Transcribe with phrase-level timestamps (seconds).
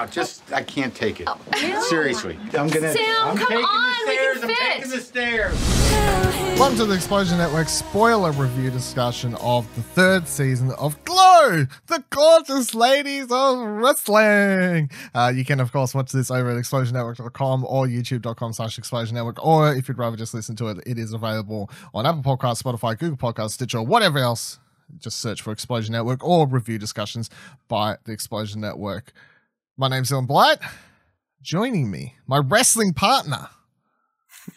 [0.00, 0.10] out.
[0.10, 1.28] Just I can't take it.
[1.52, 1.82] really?
[1.88, 2.92] Seriously, I'm gonna.
[2.92, 4.40] Sam, I'm come taking on, the we stairs.
[4.40, 6.58] can I'm taking the stairs.
[6.58, 12.02] Welcome to the Explosion Network spoiler review discussion of the third season of Glow, the
[12.10, 14.90] gorgeous ladies of wrestling.
[15.14, 19.44] Uh, you can, of course, watch this over at explosionnetwork.com or youtube.com slash explosion network,
[19.44, 22.98] or if you'd rather just listen to it, it is available on Apple Podcasts, Spotify,
[22.98, 24.58] Google Podcasts, Stitcher, whatever else.
[24.98, 27.30] Just search for Explosion Network or review discussions
[27.68, 29.12] by the Explosion Network.
[29.80, 30.58] My name's Dylan Blight.
[31.40, 33.48] Joining me, my wrestling partner,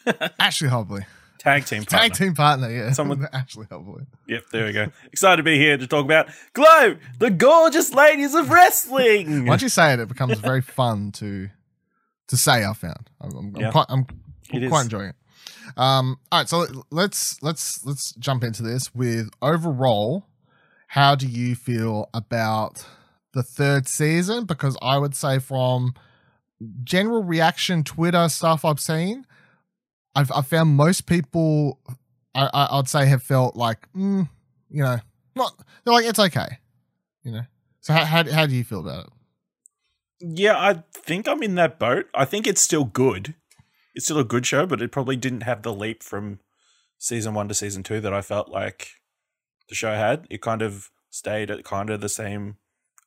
[0.37, 1.05] Ashley Hobley.
[1.39, 1.97] Tag team partner.
[2.09, 2.91] Tag team partner, yeah.
[2.91, 4.05] Someone- Ashley Hobley.
[4.27, 4.87] Yep, there we go.
[5.13, 9.45] Excited to be here to talk about Glow, the gorgeous ladies of wrestling.
[9.45, 11.47] Once you say it, it becomes very fun to
[12.27, 12.65] to say.
[12.65, 13.09] I found.
[13.21, 13.85] I'm, I'm, I'm quite.
[13.87, 14.05] I'm
[14.51, 14.83] It quite is.
[14.87, 15.15] enjoying it.
[15.77, 16.17] Um.
[16.33, 16.49] All right.
[16.49, 20.25] So let's let's let's jump into this with overall.
[20.87, 22.85] How do you feel about
[23.33, 24.45] the third season?
[24.45, 25.93] Because I would say from
[26.83, 29.25] general reaction, Twitter stuff I've seen,
[30.15, 31.79] I've I found most people,
[32.35, 34.29] I, I I'd say have felt like, mm,
[34.69, 34.97] you know,
[35.35, 36.59] not they're like it's okay,
[37.23, 37.43] you know.
[37.81, 39.13] So how how, how do you feel about it?
[40.19, 42.05] Yeah, I think I'm in that boat.
[42.15, 43.35] I think it's still good.
[43.93, 46.39] It's still a good show, but it probably didn't have the leap from
[46.97, 48.87] season one to season two that I felt like
[49.67, 50.25] the show had.
[50.29, 52.57] It kind of stayed at kind of the same,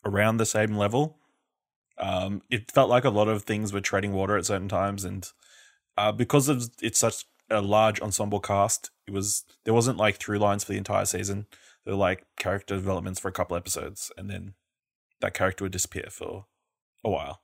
[0.07, 1.19] around the same level.
[1.99, 5.31] Um, it felt like a lot of things were treading water at certain times, and
[5.97, 10.39] uh, because of it's such a large ensemble cast, it was there wasn't like through
[10.39, 11.47] lines for the entire season.
[11.85, 14.55] There were like character developments for a couple episodes, and then
[15.21, 16.47] that character would disappear for
[17.05, 17.41] a while.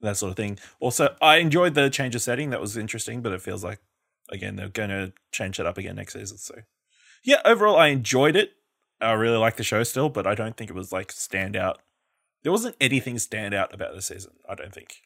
[0.00, 0.58] That sort of thing.
[0.80, 2.50] Also, I enjoyed the change of setting.
[2.50, 3.80] That was interesting, but it feels like
[4.32, 6.38] again they're going to change that up again next season.
[6.38, 6.54] So,
[7.22, 8.52] yeah, overall I enjoyed it.
[9.00, 11.80] I really like the show still, but I don't think it was like stand out.
[12.42, 14.32] There wasn't anything stand out about the season.
[14.48, 15.02] I don't think.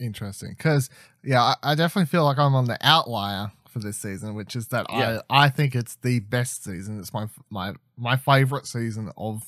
[0.00, 0.90] Interesting, because
[1.22, 4.68] yeah, I, I definitely feel like I'm on the outlier for this season, which is
[4.68, 5.20] that Yeah.
[5.30, 6.98] I I think it's the best season.
[6.98, 9.42] It's my my my favorite season of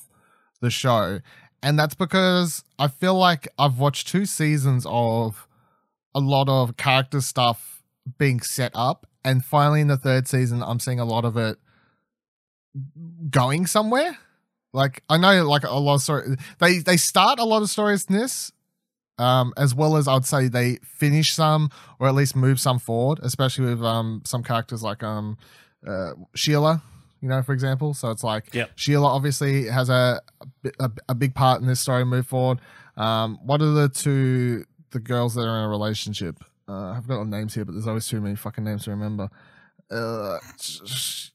[0.61, 1.19] the show,
[1.61, 5.47] and that's because I feel like I've watched two seasons of
[6.15, 7.83] a lot of character stuff
[8.17, 11.57] being set up, and finally in the third season, I'm seeing a lot of it
[13.29, 14.17] going somewhere.
[14.77, 18.05] Like I know, like a lot of story, they they start a lot of stories
[18.05, 18.51] in this,
[19.17, 23.19] um, as well as I'd say they finish some or at least move some forward,
[23.23, 25.37] especially with um some characters like um
[25.85, 26.81] uh, Sheila,
[27.21, 27.93] you know, for example.
[27.93, 28.69] So it's like Yep.
[28.75, 30.21] Sheila obviously has a,
[30.63, 32.59] a a a big part in this story move forward.
[32.95, 36.35] Um, what are the two the girls that are in a relationship?
[36.69, 39.29] Uh, I've got the names here, but there's always too many fucking names to remember.
[39.89, 40.37] Uh,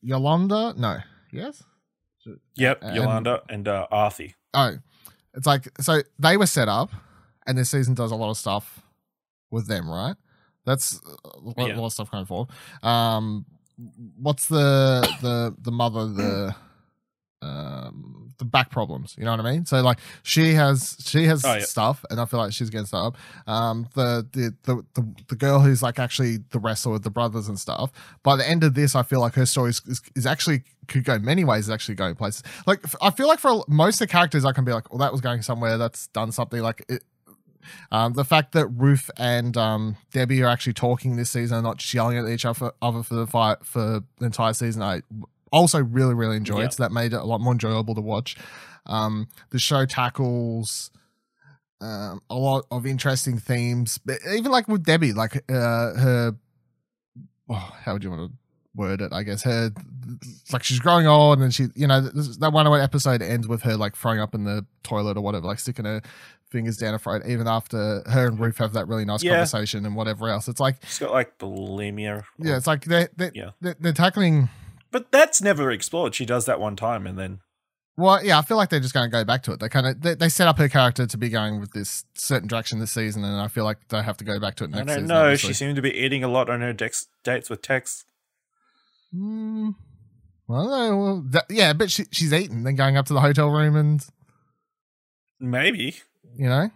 [0.02, 0.98] Yolanda, no,
[1.32, 1.62] yes.
[2.56, 4.34] Yep, And- Yolanda and uh, Arthie.
[4.54, 4.76] Oh,
[5.34, 6.90] it's like so they were set up,
[7.46, 8.80] and this season does a lot of stuff
[9.50, 10.14] with them, right?
[10.64, 11.76] That's a lot, Yeah.
[11.76, 12.50] lot of stuff going forward.
[12.82, 13.46] Um,
[14.16, 16.54] what's the the the mother the
[17.40, 19.14] um the back problems?
[19.18, 19.64] You know what I mean?
[19.66, 21.60] So like she has she has Oh, yeah.
[21.64, 23.14] stuff, and I feel like she's getting stuff.
[23.46, 27.48] Um, the the the the, the girl who's like actually the wrestler with the brothers
[27.48, 27.90] and stuff.
[28.22, 31.04] By the end of this, I feel like her story is, is, is actually could
[31.04, 31.64] go many ways.
[31.64, 32.42] Is actually going places.
[32.66, 35.12] Like I feel like for most of the characters, I can be like, well, that
[35.12, 35.78] was going somewhere.
[35.78, 36.60] That's done something.
[36.60, 37.04] Like it,
[37.92, 41.76] um, the fact that Ruth and um, Debbie are actually talking this season, and not
[41.78, 45.02] just yelling at each other, other for the fight for the entire season, I
[45.52, 46.62] also really really enjoyed.
[46.62, 46.68] Yeah.
[46.70, 48.36] So that made it a lot more enjoyable to watch.
[48.86, 50.90] Um, the show tackles
[51.80, 56.36] um, a lot of interesting themes, but even like with Debbie, like uh, her,
[57.48, 57.54] oh,
[57.84, 58.36] how would you want to
[58.74, 59.12] word it?
[59.12, 59.70] I guess her,
[60.52, 63.96] like she's growing old, and she, you know, that one episode ends with her like
[63.96, 66.00] throwing up in the toilet or whatever, like sticking her
[66.50, 69.32] fingers down her throat, even after her and Ruth have that really nice Yeah.
[69.32, 70.46] conversation and whatever else.
[70.48, 72.22] It's like, She's got like bulimia.
[72.38, 73.50] yeah, it's like they they Yeah.
[73.60, 74.48] they're, they're tackling.
[74.92, 76.14] But that's never explored.
[76.14, 77.40] She does that one time and then
[77.96, 79.58] Well, yeah, I feel like they're just going to go back to it.
[79.60, 82.46] They kind of they, they set up her character to be going with this certain
[82.46, 84.78] direction this season, and I feel like they have to go back to it I
[84.78, 85.06] don't season.
[85.06, 85.22] know.
[85.22, 85.48] obviously.
[85.48, 88.04] She seemed to be eating a lot on her dex- dates with Tex.
[89.14, 89.74] Mm,
[90.46, 93.48] well, no, well, that, yeah, but she, she's eaten, then going up to the hotel
[93.50, 94.04] room, and
[95.40, 95.96] Maybe.
[96.36, 96.70] you know,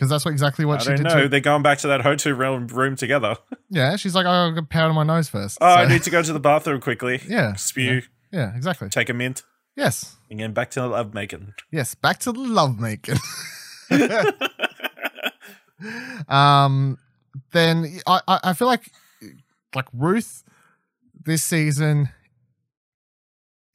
[0.00, 1.04] because that's what exactly what I she don't did.
[1.04, 1.22] know.
[1.24, 3.36] To, They're going back to that hotel room, room together.
[3.68, 5.58] yeah, she's like, oh, I've got powder on my nose first.
[5.60, 7.20] Oh, I need to go to the bathroom quickly.
[7.28, 8.00] Yeah, Spew.
[8.32, 8.88] yeah, exactly.
[8.88, 9.42] Take a mint.
[9.76, 11.52] Yes, And then back to love making.
[11.70, 11.94] yes.
[11.94, 13.16] Back to the love making.
[16.28, 16.96] um,
[17.52, 18.90] then I, I I feel like
[19.74, 20.44] like Ruth
[21.24, 22.08] this season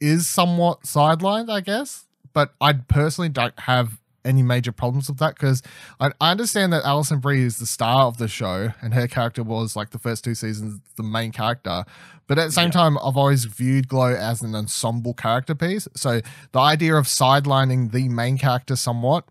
[0.01, 2.05] is somewhat sidelined, I guess.
[2.33, 5.61] But I personally don't have any major problems with that because
[5.99, 9.43] I, I understand that Alison Brie is the star of the show and her character
[9.43, 11.85] was like the first two seasons the main character.
[12.27, 12.71] But at the same Yeah.
[12.71, 15.87] time, I've always viewed Glow as an ensemble character piece.
[15.95, 19.25] So the idea of sidelining the main character somewhat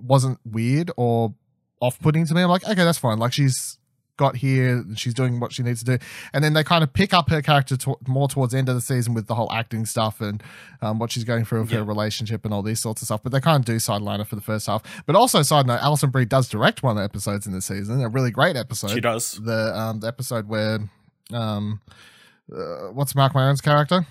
[0.00, 1.34] wasn't weird or
[1.80, 2.42] off putting to me.
[2.42, 3.18] I'm like, okay, that's fine.
[3.18, 3.78] Like she's
[4.16, 7.12] got here, she's doing what she needs to do, and then they kind of pick
[7.14, 9.84] up her character to- more towards the end of the season with the whole acting
[9.86, 10.42] stuff and
[10.82, 11.78] um, what she's going through with Yeah.
[11.78, 13.22] her relationship and all these sorts of stuff.
[13.22, 14.82] But they kind of do sideline her for the first half.
[15.06, 18.02] But also, side note, Alison Brie does direct one of the episodes in the season,
[18.02, 18.90] a really great episode.
[18.90, 19.32] She does.
[19.42, 20.78] The um the episode where
[21.32, 21.80] um
[22.54, 24.06] uh, what's Marc Maron's character?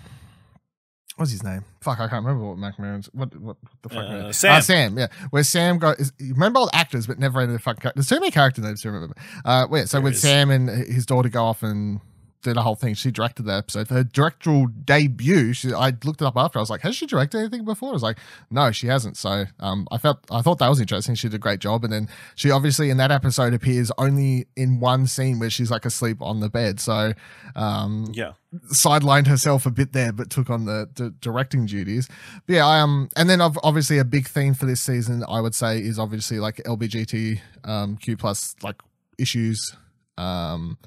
[1.18, 1.64] What's his name?
[1.80, 3.08] Fuck, I can't remember what Marc Maron's.
[3.14, 3.98] What what the fuck?
[4.04, 4.62] Uh, Uh, Sam.
[4.62, 5.08] Sam, yeah.
[5.30, 7.92] Where Sam got is, you remember all the actors, but never any of the fucking.
[7.96, 9.16] There's too many character names to remember.
[9.46, 10.22] Uh, wait, so There is.
[10.22, 12.02] Sam and his daughter go off and
[12.46, 13.90] do the whole thing, she directed that episode.
[13.90, 16.60] Her directorial debut, she, I looked it up after.
[16.60, 17.90] I was like, has she directed anything before?
[17.90, 18.18] I was like,
[18.50, 19.18] no, she hasn't.
[19.18, 21.16] So um, I felt I thought that was interesting.
[21.16, 24.80] She did a great job, and then she obviously in that episode appears only in
[24.80, 26.80] one scene where she's like asleep on the bed.
[26.80, 27.14] So
[27.56, 28.34] um, Yeah.
[28.74, 32.08] sidelined herself a bit there, but took on the, the directing duties.
[32.48, 35.42] But yeah, I um, and then ob- obviously a big theme for this season, I
[35.42, 38.76] would say, is obviously like LBGT um, Q plus like
[39.18, 39.76] issues,
[40.18, 40.78] um,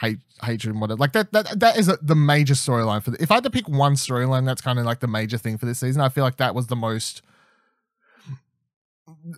[0.00, 0.98] hate, hatred, and whatever.
[0.98, 3.10] Like that, that that is a, the major storyline for.
[3.12, 5.58] The, if I had to pick one storyline, that's kind of like the major thing
[5.58, 6.00] for this season.
[6.02, 7.22] I feel like that was the most.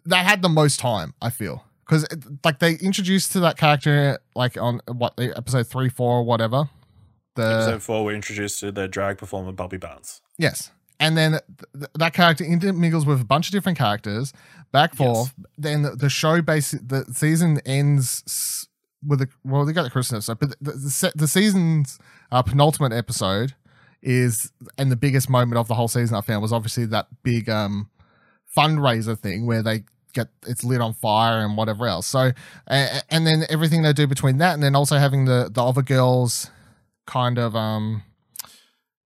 [0.06, 1.14] That had the most time.
[1.20, 2.06] I feel because
[2.44, 6.68] like they introduced to that character like on what episode three, four, or whatever.
[7.34, 10.20] The Episode four, we're introduced to the drag performer Bobby Barnes.
[10.38, 10.72] Yes.
[10.98, 11.42] And then th-
[11.74, 14.32] th- that character intermingles with a bunch of different characters,
[14.72, 14.98] back Yes.
[14.98, 15.34] forth.
[15.56, 18.66] Then the, the show base, the season ends s-
[19.06, 21.98] with a well, they got the Christmas episode, but the the, the season's
[22.32, 23.54] uh, penultimate episode
[24.02, 27.48] is, and the biggest moment of the whole season I found was obviously that big
[27.48, 27.90] um
[28.56, 32.06] fundraiser thing where they get it's lit on fire and whatever else.
[32.06, 32.32] So,
[32.68, 35.82] uh, and then everything they do between that, and then also having the the other
[35.82, 36.50] girls
[37.06, 38.02] kind of um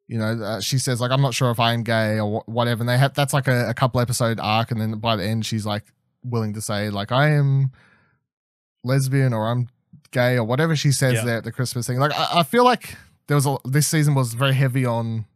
[0.08, 2.82] you know uh, she says like i'm not sure if i'm gay or wh- whatever
[2.82, 5.46] and they have that's like a, a couple episode arc and then by the end
[5.46, 5.84] she's like
[6.24, 7.70] willing to say like i am
[8.82, 9.68] lesbian or i'm
[10.12, 11.24] gay or whatever she says Yeah.
[11.24, 11.98] there at the christmas thing.
[11.98, 15.26] Like I, I feel like there was a this season was very heavy on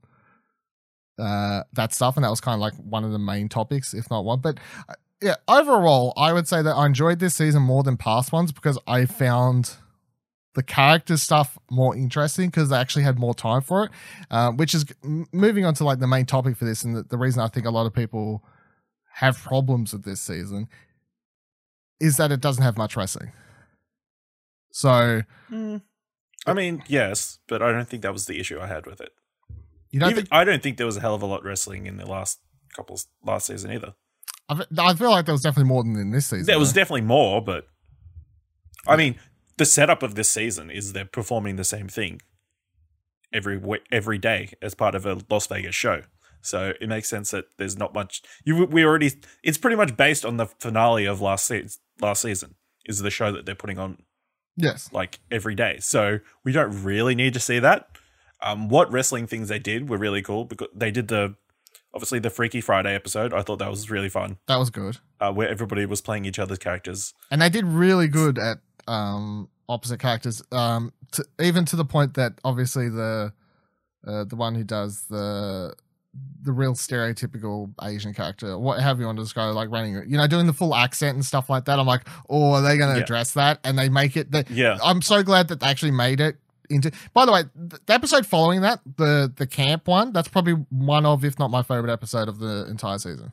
[1.19, 4.11] uh that stuff and that was kind of like one of the main topics if
[4.11, 4.41] not one.
[4.41, 4.59] But
[4.89, 8.53] uh, yeah overall i would say that i enjoyed this season more than past ones
[8.53, 9.77] because i found
[10.55, 13.91] the character stuff more interesting because they actually had more time for it
[14.31, 17.03] uh, which is m- moving on to like the main topic for this and the,
[17.03, 18.45] the reason i think a lot of people
[19.15, 20.69] have problems with this season
[21.99, 23.33] is that it doesn't have much wrestling
[24.77, 25.81] so mm.
[26.47, 29.09] I mean, yes, but I don't think that was the issue I had with it.
[29.91, 31.87] you don't Even, think I don't think there was a hell of a lot wrestling
[31.87, 32.41] in the last
[32.75, 33.95] couple last season either.
[34.51, 37.01] I I feel like there was definitely more than in this season There was definitely
[37.01, 37.69] more, but
[38.87, 39.17] I mean,
[39.57, 42.21] the setup of this season is they're performing the same thing
[43.33, 43.59] every
[43.91, 46.03] every day as part of a Las Vegas show.
[46.43, 48.21] So it makes sense that there's not much.
[48.45, 49.11] You we already.
[49.43, 51.69] It's pretty much based on the finale of last se-
[51.99, 52.57] last season.
[52.85, 54.03] Is the show that they're putting on
[54.57, 55.79] yes like every day.
[55.81, 57.89] So we don't really need to see that.
[58.43, 61.35] Um, what wrestling things they did were really cool because they did the
[61.95, 63.33] obviously the Freaky Friday episode.
[63.33, 66.39] I thought that was really fun, that was good uh, where everybody was playing each
[66.39, 67.15] other's characters.
[67.31, 68.59] and they did really good at
[68.89, 73.33] um opposite characters um to, even to the point that obviously the
[74.07, 75.75] uh, the one who does the
[76.43, 80.27] the real stereotypical Asian character, what have you want to describe, like running, you know,
[80.29, 81.79] doing the full accent and stuff like that.
[81.79, 83.03] I'm like, oh, are they going to Yeah.
[83.03, 83.59] address that?
[83.65, 84.31] And they make it.
[84.31, 86.37] That Yeah, I'm so glad that they actually made it
[86.71, 86.93] into.
[87.13, 91.05] By the way, th- the episode following that, the the camp one, that's probably one
[91.05, 93.33] of, if not my favorite episode of the entire season.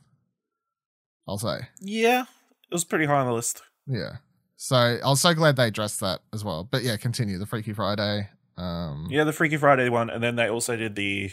[1.28, 1.68] I'll say.
[1.80, 3.62] yeah, it was pretty high on the list.
[3.86, 4.16] Yeah.
[4.56, 6.64] So I was so glad they addressed that as well.
[6.64, 8.28] But yeah, continue the Freaky Friday.
[8.56, 11.30] Um, Yeah, the Freaky Friday one, and then they also did the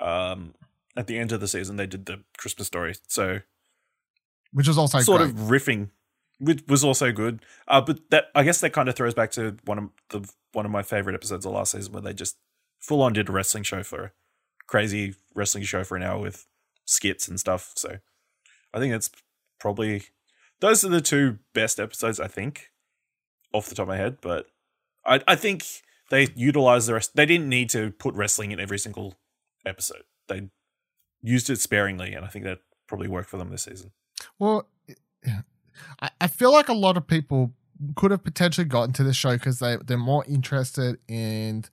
[0.00, 0.54] um
[0.96, 2.94] at the end of the season they did the Christmas story.
[3.08, 3.40] So
[4.52, 5.30] which was also sort great.
[5.30, 5.90] of riffing,
[6.38, 7.44] which was also good.
[7.66, 10.66] Uh, but that I guess that kind of throws back to one of the one
[10.66, 12.36] of my favorite episodes of last season where they just
[12.78, 14.10] full on did a wrestling show for a
[14.66, 16.46] crazy wrestling show for an hour with
[16.84, 17.72] skits and stuff.
[17.76, 17.98] So
[18.74, 19.10] I think that's
[19.58, 20.04] probably
[20.60, 22.70] those are the two best episodes I think
[23.52, 24.18] off the top of my head.
[24.20, 24.46] But
[25.06, 25.64] I I think
[26.10, 27.16] they utilized the rest.
[27.16, 29.14] They didn't need to put wrestling in every single
[29.64, 30.02] episode.
[30.28, 30.50] They
[31.22, 33.92] used it sparingly, and I think that probably worked for them this season.
[34.38, 34.68] Well,
[35.26, 35.40] yeah.
[36.00, 37.52] I, I feel like a lot of people
[37.96, 41.64] could have potentially gotten to the show because they they're more interested in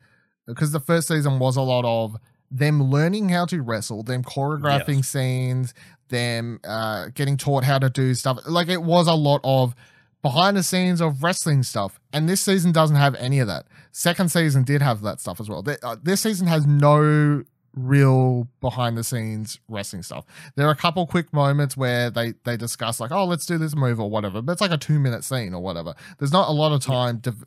[0.47, 2.15] because the first season was a lot of
[2.49, 5.07] them learning how to wrestle, them choreographing Yes.
[5.09, 5.73] scenes,
[6.07, 8.39] them uh, getting taught how to do stuff.
[8.47, 9.75] Like it was a lot of
[10.23, 13.65] behind the scenes of wrestling stuff, and this season doesn't have any of that.
[13.91, 15.63] Second season did have that stuff as well.
[15.83, 17.43] Uh, This season has no
[17.87, 20.25] real behind the scenes wrestling stuff.
[20.55, 23.75] There are a couple quick moments where they they discuss like, oh, let's do this
[23.75, 25.93] move or whatever, but it's like a two minute scene or whatever.
[26.17, 27.43] There's not a lot of time dev-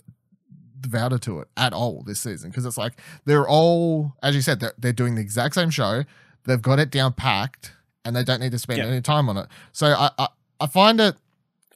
[0.80, 4.60] devoted to it at all this season because it's like they're all, as you said,
[4.60, 6.04] they're, they're doing the exact same show.
[6.44, 7.72] They've got it down packed
[8.04, 8.86] and they don't need to spend Yeah.
[8.86, 9.46] any time on it.
[9.72, 10.28] So I, I
[10.60, 11.16] I find it.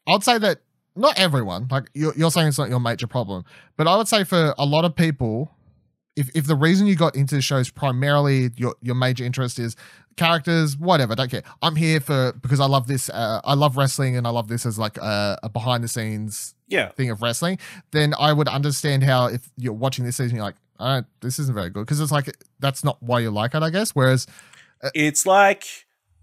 [0.08, 0.58] I'd say that
[0.94, 3.44] not everyone, like you're, you're saying, it's not your major problem,
[3.76, 5.50] but I would say for a lot of people,
[6.16, 9.58] if if the reason you got into the show is primarily your your major interest
[9.58, 9.76] is
[10.16, 11.42] characters, whatever, don't care.
[11.62, 13.10] I'm here for because I love this.
[13.10, 16.54] Uh, I love wrestling and I love this as like a, a behind the scenes
[16.68, 16.88] Yeah.
[16.92, 17.58] thing of wrestling.
[17.90, 21.68] Then I would understand how if you're watching this season, you're like, this isn't very
[21.70, 23.90] good because it's like that's not why you like it, I guess.
[23.90, 24.26] Whereas
[24.94, 25.64] It's like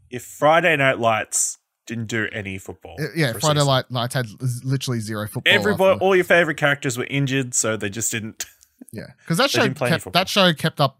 [0.09, 2.95] if Friday Night Lights didn't do any football.
[2.99, 3.63] uh, yeah, Friday.
[3.63, 4.25] Night Lights had
[4.63, 5.53] literally zero football.
[5.53, 8.45] Everybody, after- all your favorite characters were injured, so they just didn't.
[8.91, 10.99] yeah, because that show didn't play any kept, that show kept up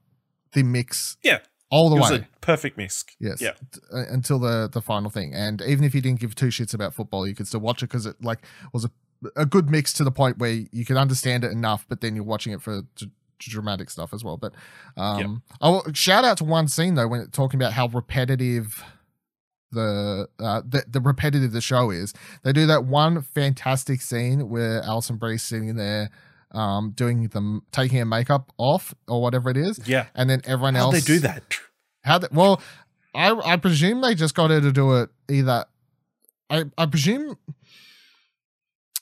[0.53, 2.17] the mix Yeah, all the it was way.
[2.17, 3.03] a perfect mix.
[3.19, 3.41] Yes.
[3.41, 3.53] Yeah.
[3.91, 6.93] uh, Until the the final thing, and even if you didn't give two shits about
[6.93, 8.39] football, you could still watch it because it like
[8.73, 8.91] was a
[9.37, 12.25] a good mix to the point where you could understand it enough, but then you're
[12.25, 13.09] watching it for d-
[13.39, 14.35] dramatic stuff as well.
[14.37, 14.53] But
[14.97, 18.83] um, I will shout out to one scene though when talking about how repetitive
[19.71, 22.13] the uh the, the repetitive the show is.
[22.43, 26.09] They do that one fantastic scene where Alison Brie's sitting there.
[26.53, 30.05] Um, doing them taking her makeup off or whatever it is, Yeah.
[30.13, 31.41] and then everyone How'd else they do that?
[32.03, 32.61] how they, well,
[33.15, 35.65] I I presume they just got her to do it either.
[36.51, 37.37] I I presume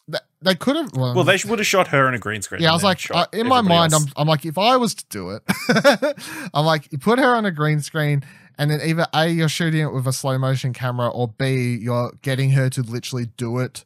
[0.08, 0.92] that they could have.
[0.96, 2.62] Well, Well, they would have shot her in a green screen.
[2.62, 4.06] yeah, I was like, uh, in my mind, else.
[4.06, 5.44] I'm I'm like, if I was to do it,
[6.54, 8.24] I'm like, you put her on a green screen,
[8.58, 12.14] and then either a you're shooting it with a slow motion camera, or b you're
[12.22, 13.86] getting her to literally do it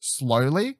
[0.00, 0.76] slowly.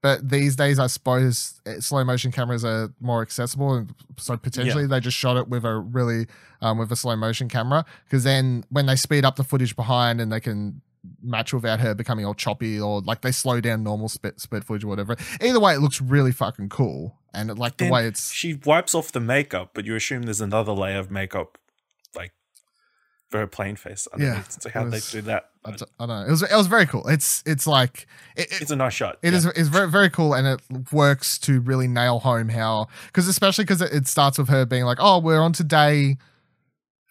[0.00, 4.86] But these days, I suppose eh, slow motion cameras are more accessible, and so potentially
[4.86, 6.26] they just shot it with a really
[6.60, 7.84] um, with a slow motion camera.
[8.04, 10.82] Because then when they speed up the footage behind, and they can
[11.22, 14.84] match without her becoming all choppy, or like they slow down normal spit spit footage
[14.84, 15.16] or whatever.
[15.40, 18.94] Either way, it looks really fucking cool, and it, like the way it's she wipes
[18.94, 21.58] off the makeup, but you assume there's another layer of makeup,
[23.32, 24.06] her plain face.
[24.12, 24.34] Underneath.
[24.36, 25.50] Yeah, So how it they do that?
[25.64, 26.24] I don't know.
[26.26, 27.06] It was it was very cool.
[27.08, 28.06] It's it's like
[28.36, 29.18] it, it, It's a nice shot.
[29.22, 29.38] It yeah.
[29.38, 29.46] is.
[29.46, 33.82] It's very very cool, and it works to really nail home how because especially because
[33.82, 36.16] it, starts with her being like, "Oh, we're on to day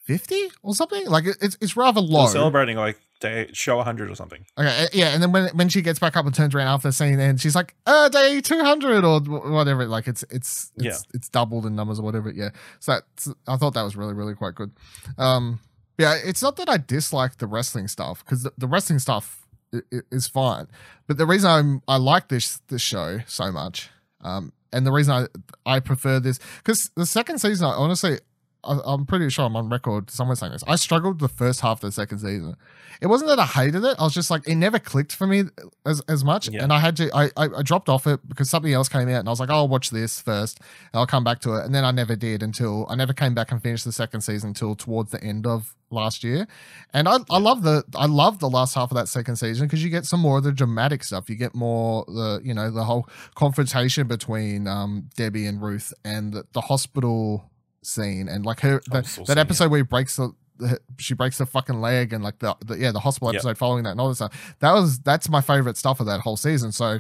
[0.05, 4.15] fifty or something." Like it, it's it's rather They're celebrating like day show 100 or
[4.15, 4.45] something.
[4.57, 6.91] Okay, uh, yeah, and then when when she gets back up and turns around after
[6.91, 10.97] seeing and she's like, "Uh, day two hundred or whatever." Like it's it's it's Yeah.
[11.13, 12.31] it's doubled in numbers or whatever.
[12.31, 14.71] Yeah, so that's, I thought that was really really quite good.
[15.17, 15.59] Um,
[15.97, 19.81] yeah, it's not that I dislike the wrestling stuff because the, the wrestling stuff i-
[19.93, 20.67] i- is fine,
[21.07, 23.89] but the reason I'm I like this this show so much,
[24.21, 28.19] um, and the reason I I prefer this because the second season, I honestly.
[28.63, 30.63] I- I'm pretty sure I'm on record somewhere saying this.
[30.67, 32.57] I struggled the first half of the second season
[32.99, 33.95] it wasn't that I hated it.
[33.99, 35.43] I was just like, it never clicked for me
[35.85, 36.49] as, as much.
[36.49, 36.63] Yeah.
[36.63, 39.19] And I had to, I, I, I dropped off it because something else came out
[39.19, 41.63] and I was like, oh, I'll watch this first and I'll come back to it.
[41.65, 44.49] And then I never did until I never came back and finished the second season
[44.49, 46.47] until towards the end of last year.
[46.93, 49.83] And I, I love the, I love the last half of that second season because
[49.83, 51.29] you get some more of the dramatic stuff.
[51.29, 56.33] You get more the, you know, the whole confrontation between um, Debbie and Ruth and
[56.33, 57.49] the, the hospital
[57.83, 59.35] scene and like her, the, that scene, yeah.
[59.39, 62.75] episode where he breaks the, the, she breaks the fucking leg and like the, the
[62.77, 63.35] yeah the hospital Yep.
[63.41, 64.55] episode following that and all this stuff.
[64.59, 66.71] That was that's my favorite stuff of that whole season.
[66.71, 66.97] So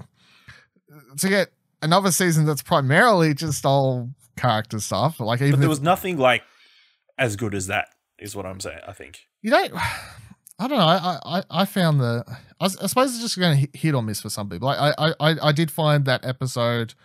[1.17, 1.49] to get
[1.81, 6.17] another season that's primarily just all character stuff, like even But there if- was nothing
[6.17, 6.43] like
[7.17, 7.87] as good as that.
[8.19, 8.79] Is what I'm saying.
[8.87, 9.27] I think.
[9.41, 9.73] you don't.
[10.59, 10.85] I don't know.
[10.85, 12.25] I I, I found the.
[12.59, 14.67] I suppose it's just going to hit or miss for some people.
[14.67, 16.95] I I I, I did find that episode.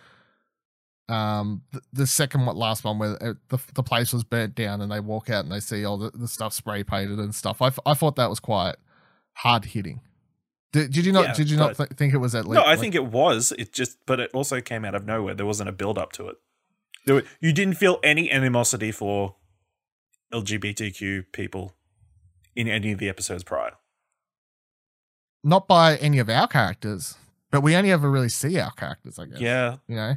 [1.09, 4.81] Um, the, the second one, last one where uh, the the place was burnt down
[4.81, 7.61] and they walk out and they see all the, the stuff spray painted and stuff.
[7.61, 8.75] I, f- I thought that was quite
[9.33, 9.99] hard hitting.
[10.71, 11.25] Did, did you not?
[11.25, 12.55] Yeah, did you not th- think it was at least?
[12.55, 13.53] No, I think it was.
[13.59, 15.35] It just, but it also came out of nowhere.
[15.35, 16.37] There wasn't a build up to it.
[17.05, 19.35] There were, you didn't feel any animosity for
[20.33, 21.75] LGBTQ people
[22.55, 23.71] in any of the episodes prior.
[25.43, 27.15] not by any of our characters,
[27.51, 29.19] but we only ever really see our characters.
[29.19, 29.39] I guess.
[29.39, 30.15] Yeah, You know,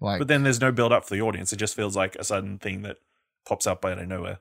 [0.00, 1.52] like but then there's no build up for the audience.
[1.52, 2.98] It just feels like a sudden thing that
[3.46, 4.38] pops up out of nowhere.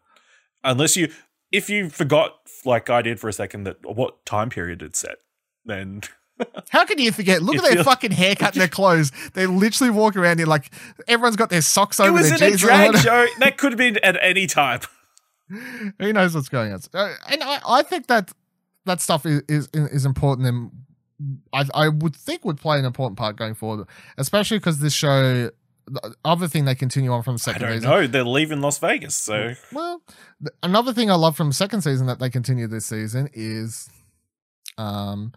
[0.63, 1.11] Unless you,
[1.51, 5.17] if you forgot, like I did for a second, that what time period it's set,
[5.63, 6.01] then
[6.69, 7.41] How can you forget?
[7.41, 9.11] Look It at their feels- fucking haircut and their clothes.
[9.35, 10.69] They literally walk around here like
[11.07, 13.25] everyone's got their socks over it was their in a drag show.
[13.39, 14.81] That could have been at any time.
[15.99, 16.79] Who knows what's going on?
[16.93, 18.31] Uh, And I, I think that
[18.85, 20.71] that stuff is is, is important and
[21.53, 23.87] I I would think would play an important part going forward,
[24.17, 25.49] especially because this show.
[25.87, 27.89] The other thing they continue on from the I second don't season.
[27.91, 28.07] know.
[28.07, 30.01] They're leaving Las Vegas, so Well,
[30.41, 33.87] th- another thing I love from the second season that they continue this season is
[34.79, 35.31] um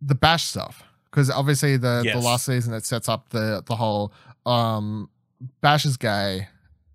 [0.00, 4.12] the bash stuff because obviously the the last season it sets up the the whole
[4.44, 5.08] um
[5.60, 6.48] bash is gay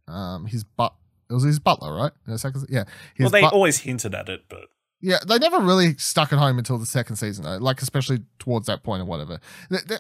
[0.10, 0.94] um his but
[1.29, 2.84] it was his butler right the second yeah
[3.15, 4.65] his well, they but- always hinted at it, but
[5.01, 7.58] yeah, they never really stuck at home until the second season, though.
[7.58, 9.39] Like especially towards that point or whatever.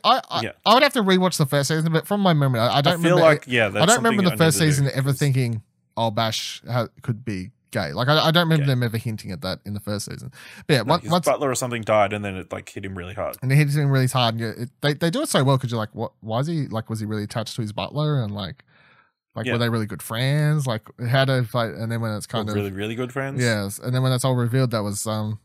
[0.03, 0.51] I I, Yeah.
[0.65, 2.93] I would have to rewatch the first season, but from my memory, I, I don't
[2.93, 3.21] I feel remember.
[3.21, 5.61] like yeah, I don't remember the first need to do, season ever thinking,
[5.95, 6.63] "Oh, Bash
[7.03, 8.67] could be gay." Like I, I don't remember Yeah.
[8.73, 10.31] them ever hinting at that in the first season.
[10.65, 12.83] But yeah, No, once, his once butler or something died, and then it like hit
[12.83, 13.37] him really hard.
[13.43, 14.35] and it hit him really hard.
[14.35, 16.13] And you, it, they they do it so well because you're like, what?
[16.21, 16.89] Why is he like?
[16.89, 18.23] Was he really attached to his butler?
[18.23, 18.63] And like,
[19.35, 19.53] like Yeah.
[19.53, 20.65] were they really good friends?
[20.65, 21.71] Like how to fight?
[21.71, 23.41] And then when it's kind of really, really good friends.
[23.41, 25.39] Yes, and then when that's all revealed, that was um,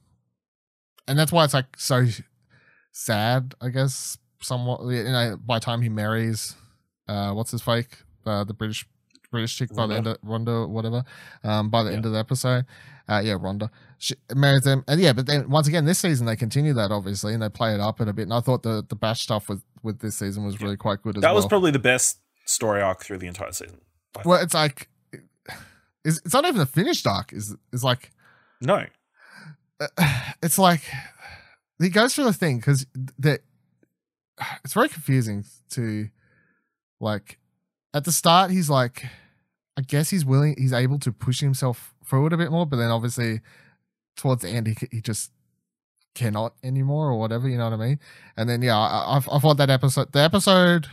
[1.08, 2.06] and that's why it's like so
[2.92, 4.18] sad, I guess.
[4.42, 6.54] Somewhat, you know, by the time he marries,
[7.08, 8.86] uh, what's his fake, uh, the British
[9.30, 11.04] British chick by the end of Rhonda, whatever,
[11.44, 12.64] um, by the end of the episode,
[13.06, 13.68] uh, yeah, Rhonda,
[13.98, 17.34] she marries them, and yeah, but then once again, this season they continue that obviously,
[17.34, 19.48] and they play it up in a bit, and I thought the the bash stuff
[19.50, 21.34] with with this season was really quite good as that well.
[21.36, 23.80] was probably the best story arc through the entire season.
[24.24, 24.88] well, it's like.
[26.02, 27.32] It's, it's not even a finished arc.
[27.32, 28.10] Is it's like
[28.62, 28.86] No,
[30.42, 30.82] it's like
[31.78, 32.86] he goes through the thing because
[33.18, 33.40] that
[34.64, 36.08] it's very confusing to
[37.00, 37.38] like
[37.94, 39.06] at the start he's like
[39.76, 42.90] i guess he's willing he's able to push himself forward a bit more but then
[42.90, 43.40] obviously
[44.16, 45.30] towards the end he, he just
[46.14, 47.98] cannot anymore or whatever you know what i mean
[48.36, 50.88] and then yeah i, I, I thought that episode the episode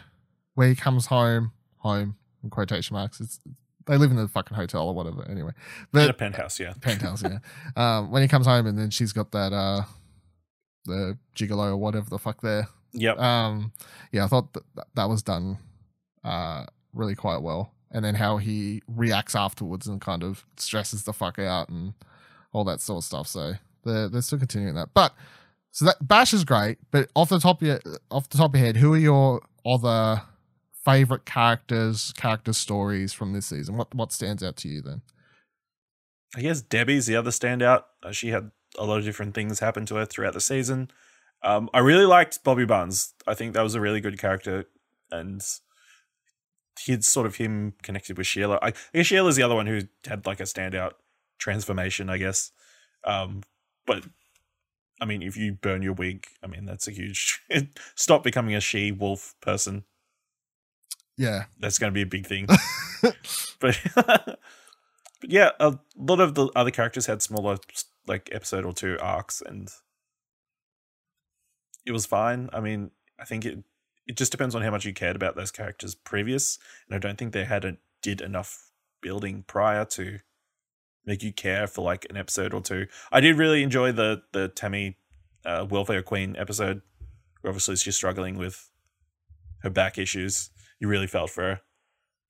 [0.58, 3.40] where he comes home home in quotation marks it's
[3.86, 5.52] they live in the fucking hotel or whatever anyway
[5.94, 6.60] in a penthouse.
[6.60, 7.40] Yeah, penthouse, yeah.
[7.78, 9.84] Um, when he comes home and then she's got that uh,
[10.86, 12.68] the gigolo or whatever the fuck there.
[12.92, 13.18] yep.
[13.18, 13.72] Um,
[14.12, 15.58] yeah, I thought that that was done
[16.24, 17.72] uh really quite well.
[17.92, 21.94] And then how he reacts afterwards and kind of stresses the fuck out and
[22.52, 23.28] all that sort of stuff.
[23.28, 23.54] So
[23.86, 24.90] they're they're still continuing that.
[24.94, 25.14] But
[25.72, 26.80] so that Bash is great.
[26.92, 27.80] But off the top of your
[28.12, 30.22] off the top of your head, who are your other
[30.88, 33.76] favorite characters, character stories from this season?
[33.76, 35.02] What what stands out to you then?
[36.36, 37.84] I guess Debbie's the other standout.
[38.02, 40.90] Uh, she had a lot of different things happen to her throughout the season.
[41.44, 43.14] Um, I really liked Bobby Barnes.
[43.26, 44.66] I think that was a really good character,
[45.12, 45.42] and
[46.86, 48.60] he'd sort of him connected with Sheila.
[48.62, 50.94] I, I guess Sheila's the other one who had like a standout
[51.38, 52.10] transformation.
[52.10, 52.52] I guess,
[53.04, 53.44] um,
[53.86, 54.06] but
[55.02, 57.42] I mean, if you burn your wig, I mean that's a huge
[57.96, 59.84] stop becoming a she wolf person.
[61.18, 61.46] Yeah.
[61.60, 62.48] That's going to be a big thing.
[63.60, 64.40] but but
[65.24, 67.58] yeah, a lot of the other characters had smaller
[68.06, 69.70] like episode or two arcs, and
[71.86, 72.50] it was fine.
[72.54, 73.64] I mean, I think it
[74.06, 77.18] it just depends on how much you cared about those characters previous, and I don't
[77.18, 80.20] think they had a, did enough building prior to
[81.06, 82.88] make you care for like an episode or two.
[83.12, 84.98] I did really enjoy the the Tammy
[85.46, 86.82] uh, welfare queen episode.
[87.42, 88.70] Where obviously she's struggling with
[89.60, 90.50] her back issues.
[90.80, 91.62] You really felt for her.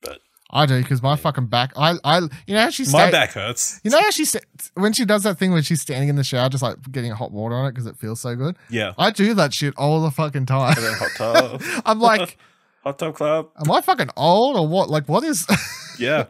[0.01, 0.19] But
[0.51, 1.73] I do because my fucking back.
[1.75, 3.81] I, I, you know how she My back hurts.
[3.83, 4.39] You know how she sta-
[4.75, 7.31] when she does that thing when she's standing in the shower, just like getting hot
[7.31, 8.57] water on it because it feels so good.
[8.69, 8.93] Yeah.
[8.97, 10.75] I do that shit all the fucking time.
[10.77, 11.61] Hot tub.
[11.85, 12.37] I'm like,
[12.83, 13.49] hot tub club.
[13.59, 14.89] am I fucking old or what?
[14.89, 15.45] Like, what is?
[15.99, 16.25] Yeah.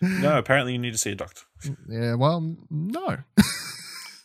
[0.00, 1.42] No, apparently you need to see a doctor.
[1.88, 3.16] yeah, well, no.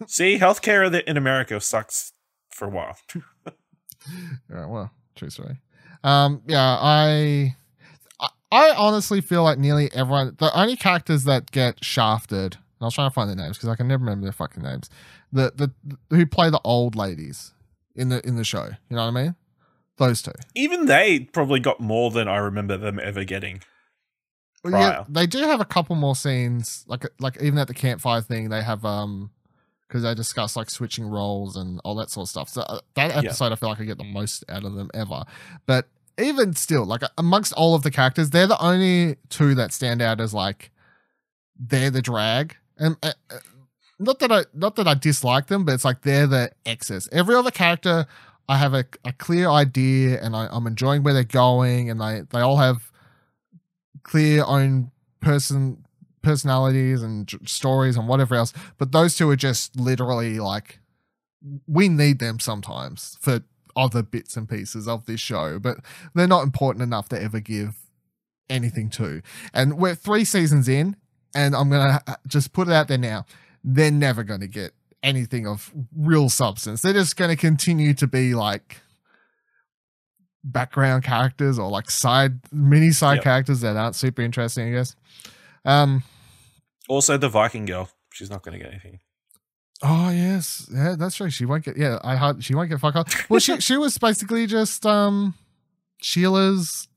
[0.06, 2.14] See, healthcare th- in America sucks
[2.52, 2.96] for a while.
[4.52, 5.58] Yeah, well, true story.
[6.04, 7.56] Um, yeah, I,
[8.52, 12.94] I, honestly feel like nearly everyone, the only characters that get shafted, and I was
[12.94, 14.90] trying to find their names because I can never remember their fucking names.
[15.32, 15.72] The the
[16.16, 17.54] who play the old ladies
[17.96, 18.66] in the in the show.
[18.90, 19.36] You know what I mean?
[19.98, 20.34] Those two.
[20.56, 23.62] Even they probably got more than I remember them ever getting.
[24.64, 28.22] Well, yeah, they do have a couple more scenes, like like even at the campfire
[28.22, 29.32] thing, they have um
[29.94, 32.50] because they discuss like switching roles and all that sort of stuff.
[32.50, 35.24] So uh, that episode, I feel like I get the most out of them ever.
[35.68, 35.88] But
[36.20, 40.20] even still, like amongst all of the characters, they're the only two that stand out
[40.20, 40.72] as like
[41.60, 43.38] they're the drag, and uh, uh,
[44.00, 47.08] not that I not that I dislike them, but it's like they're the excess.
[47.12, 48.08] Every other character,
[48.50, 52.24] I have a, a clear idea, and I, I'm enjoying where they're going, and they
[52.32, 52.92] they all have
[54.02, 54.90] clear own
[55.22, 55.83] person
[56.24, 60.80] personalities and j- stories and whatever else but those two are just literally like
[61.68, 63.42] we need them sometimes for
[63.76, 65.78] other bits and pieces of this show but
[66.16, 67.76] they're not important enough to ever give
[68.50, 69.22] anything to
[69.54, 70.96] and we're three seasons in
[71.36, 73.26] and i'm gonna uh, just put it out there now
[73.64, 76.82] they're never gonna get anything of real substance.
[76.82, 78.78] They're just going to continue to be like
[80.46, 83.24] background characters or like side mini side Yep.
[83.24, 84.96] characters that aren't super interesting, I guess.
[85.66, 86.04] Um
[86.94, 87.90] Also, the Viking girl.
[88.12, 89.00] She's not going to get anything.
[89.82, 91.32] oh yes, yeah, that's true.
[91.32, 93.10] She won't get yeah, I had she won't get fuck up.
[93.30, 95.34] Well, she she was basically just um
[96.00, 96.88] Sheila's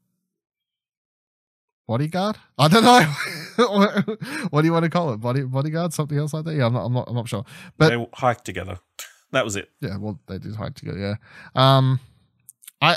[1.89, 2.37] bodyguard.
[2.59, 3.15] I don't know.
[3.57, 4.05] what,
[4.51, 5.17] what do you want to call it?
[5.17, 6.55] Body bodyguard, something else like that.
[6.55, 7.47] Yeah, I'm not I'm not I'm not sure.
[7.79, 8.79] But they hiked together.
[9.33, 9.71] That was it.
[9.81, 10.99] Yeah, well, they did hike together.
[10.99, 11.17] Yeah.
[11.57, 11.99] Um,
[12.81, 12.97] I.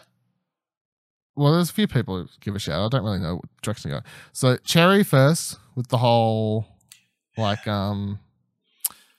[1.36, 2.86] Well, there's a few people who give a shout.
[2.86, 4.04] I don't really know what direction to go.
[4.32, 6.68] So Cherry first with the whole,
[7.38, 8.20] like, um,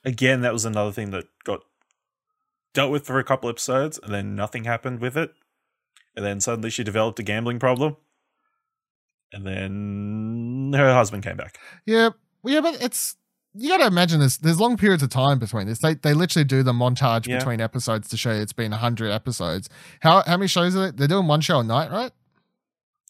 [0.03, 1.61] Again, that was another thing that got
[2.73, 5.31] dealt with for a couple episodes, and then nothing happened with it.
[6.15, 7.97] And then suddenly she developed a gambling problem.
[9.31, 11.57] And then her husband came back.
[11.85, 12.09] yeah,
[12.43, 13.15] yeah, but it's
[13.53, 14.37] you got to imagine this.
[14.37, 15.79] There's long periods of time between this.
[15.79, 17.37] They they literally do the montage Yeah.
[17.37, 19.69] between episodes to show you it's been hundred episodes.
[20.01, 20.97] How how many shows are they?
[20.97, 22.11] They're doing one show a night, right?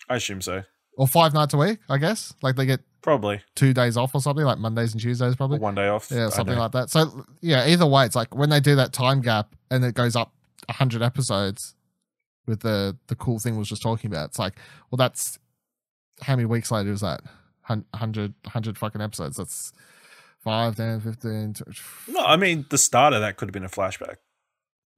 [0.10, 0.64] I assume so.
[0.98, 2.34] Or five nights a week, I guess.
[2.44, 3.42] Like they get Probably.
[3.56, 5.60] two days off or something, like Mondays and Tuesdays, Or probably.
[5.60, 6.10] one day off.
[6.12, 6.90] Yeah, something like that.
[6.90, 10.16] So yeah, either way, it's like when they do that time gap and it goes
[10.16, 10.34] up
[10.70, 11.76] hundred episodes
[12.46, 14.30] with the the cool thing we was just talking about.
[14.30, 14.54] It's like,
[14.90, 15.40] well, that's
[16.22, 17.22] how many weeks later is that?
[17.64, 19.38] Hun- 100, 100 fucking episodes.
[19.38, 19.72] That's
[20.44, 21.54] 5, 10, 15.
[21.54, 21.64] tw-
[22.10, 24.16] No, I mean, the start of that could have been a flashback.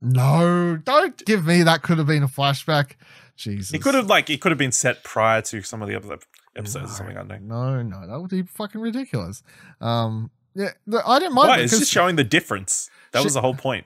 [0.01, 2.91] No, don't give me that could have been a flashback.
[3.37, 3.73] Jesus.
[3.73, 6.07] It could have, like, it could have been set prior to some of the other
[6.55, 7.15] episodes or something.
[7.15, 7.81] Don't know.
[7.81, 9.43] No, no, that would be fucking ridiculous.
[9.81, 10.69] Um, yeah,
[11.05, 11.59] I didn't mind Why?
[11.59, 12.89] It's just showing the difference.
[13.11, 13.85] That was the whole point.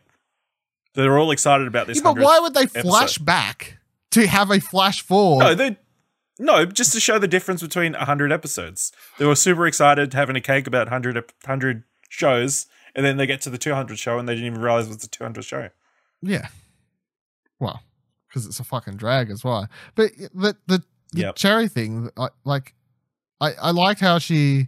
[0.94, 1.98] They're all excited about this.
[1.98, 3.26] Yeah, but why would they flash episode.
[3.26, 3.78] back
[4.12, 5.44] to have a flash forward?
[5.44, 5.78] No, they
[6.40, 8.92] no, just to show the difference between 100 episodes.
[9.18, 13.42] They were super excited having a cake about 100, 100 shows, and then they get
[13.42, 15.70] to the 200 show and they didn't even realize it was the 200 show.
[16.22, 16.48] Yeah.
[17.60, 17.82] Well,
[18.28, 19.68] because it's a fucking drag as well.
[19.96, 21.36] But the the, the Yep.
[21.36, 22.10] cherry thing,
[22.44, 22.74] like,
[23.40, 24.68] I I liked how she,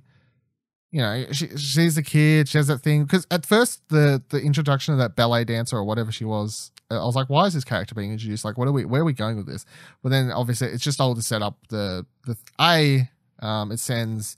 [0.91, 2.47] you know, she she's a kid.
[2.47, 5.83] She has that thing because at first the the introduction of that ballet dancer or
[5.83, 8.45] whatever she was, I was like, why is this character being introduced?
[8.45, 8.85] Like, what are we?
[8.85, 9.65] Where are we going with this?
[10.03, 13.09] But then obviously it's just all to set up the the a.
[13.41, 14.37] Um, it sends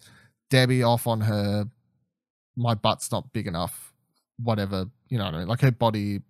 [0.50, 1.66] Debbie off on her.
[2.56, 3.94] My butt's not big enough.
[4.38, 5.48] Whatever you know, what I mean?
[5.48, 6.22] like her body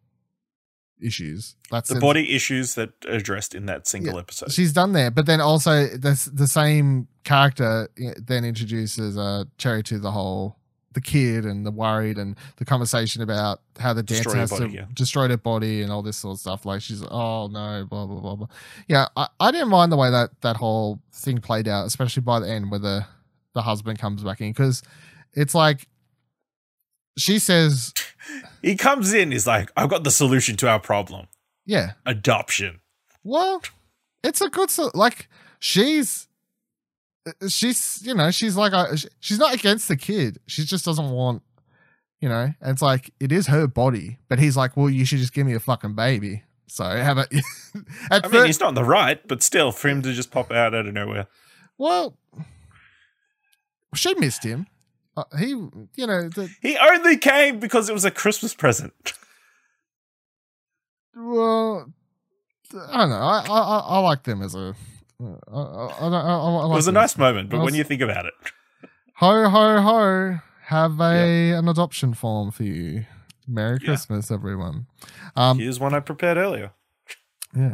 [1.01, 1.55] issues.
[1.69, 4.51] That's The body issues that are addressed in that single episode.
[4.51, 9.83] she's done there, but then also the the same character eh, then introduces uh Cherry
[9.83, 10.57] to the whole
[10.93, 14.49] the kid and the worried and the conversation about how the dancer Destroy her has
[14.51, 14.85] body, to yeah.
[14.93, 16.65] destroy her body and all this sort of stuff.
[16.65, 18.47] Like she's oh no, blah blah blah blah.
[18.87, 22.39] Yeah, I, I didn't mind the way that that whole thing played out, especially by
[22.39, 23.05] the end where the
[23.53, 24.81] the husband comes back in because
[25.33, 25.87] it's like
[27.17, 27.93] she says,
[28.61, 31.27] He comes in, he's like, I've got the solution to our problem
[31.65, 32.81] yeah, adoption.
[33.23, 33.61] Well,
[34.23, 35.27] it's a good so like
[35.59, 36.27] she's
[37.47, 40.39] she's you know she's like uh, a, she's not against the kid.
[40.47, 41.43] She just doesn't want
[42.19, 42.53] you know.
[42.61, 45.45] And it's like it is her body, but he's like, well, you should just give
[45.45, 46.43] me a fucking baby.
[46.67, 47.27] So about
[48.11, 50.51] at I mean, he's not in the right, but still, for him to just pop
[50.51, 51.27] out out of nowhere.
[51.77, 52.17] well,
[53.93, 54.67] she missed him.
[55.17, 59.13] Uh, he, you know, the, He only came because it was a Christmas present.
[61.15, 61.91] well,
[62.89, 63.15] I don't know.
[63.17, 64.73] I I, I like them as a.
[65.21, 67.83] I, I, I, I, I It like was a nice moment, but I when you
[67.83, 68.33] think about it,
[69.15, 70.39] Ho ho ho!
[70.65, 73.05] Have a an adoption form for you.
[73.47, 73.87] Merry Yeah.
[73.87, 74.87] Christmas, everyone.
[75.35, 76.71] Um, here's one I prepared earlier.
[77.55, 77.73] yeah.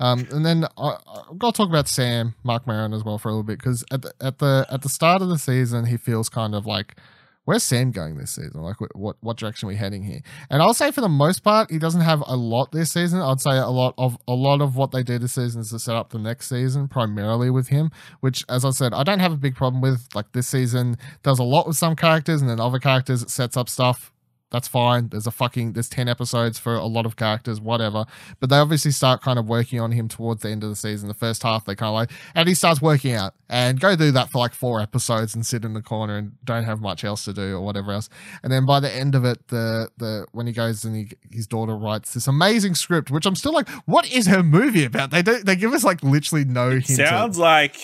[0.00, 0.96] Um, and then I,
[1.30, 3.84] I've got to talk about Sam, Marc Maron as well for a little bit because
[3.90, 6.96] at the, at the at the start of the season he feels kind of like
[7.44, 8.62] where's Sam going this season?
[8.62, 10.20] Like what what direction are we heading here?
[10.50, 13.20] And I'll say for the most part he doesn't have a lot this season.
[13.20, 15.78] I'd say a lot of a lot of what they do this season is to
[15.78, 17.90] set up the next season primarily with him.
[18.20, 20.08] Which, as I said, I don't have a big problem with.
[20.14, 23.56] Like this season does a lot with some characters and then other characters it sets
[23.56, 24.12] up stuff
[24.52, 25.08] that's fine.
[25.08, 28.04] There's a fucking there's ten episodes for a lot of characters, whatever.
[28.38, 31.08] But they obviously start kind of working on him towards the end of the season.
[31.08, 34.12] The first half they kind of like, and he starts working out and go do
[34.12, 37.24] that for like four episodes and sit in the corner and don't have much else
[37.24, 38.08] to do or whatever else.
[38.42, 41.46] And then by the end of it, the the when he goes and he, his
[41.46, 45.10] daughter writes this amazing script, which I'm still like, what is her movie about?
[45.10, 46.90] They don't they give us like literally no hint.
[46.90, 47.76] of- Sounds like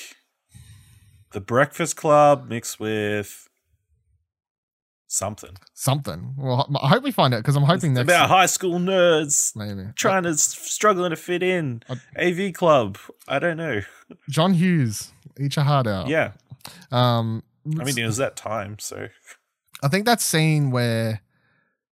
[1.33, 3.48] the Breakfast Club mixed with
[5.09, 5.57] something.
[5.75, 6.35] something.
[6.39, 9.57] Well, I hope we find out because I'm hoping It's next about high school nerds
[9.57, 11.83] maybe trying to struggling to fit in.
[12.19, 12.99] AV Club.
[13.27, 13.81] I don't know.
[14.31, 16.09] John Hughes, eat your heart out.
[16.09, 16.33] Yeah,
[16.93, 17.43] Um,
[17.79, 19.09] I mean it was that time, so
[19.83, 21.21] I think that scene where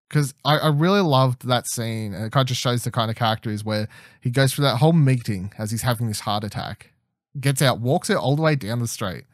[0.09, 3.11] because I, I really loved that scene, and it kind of just shows the kind
[3.11, 3.87] of character is where
[4.21, 6.93] he goes through that whole meeting as he's having this heart attack,
[7.39, 9.25] gets out, walks it all the way down the street,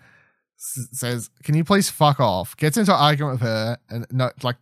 [0.56, 4.56] says, "Can you please fuck off?" Gets into an argument with her, and no, like,